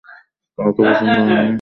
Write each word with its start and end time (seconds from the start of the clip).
কাউকে 0.57 0.81
পছন্দ 0.87 1.15
হয়নি? 1.17 1.47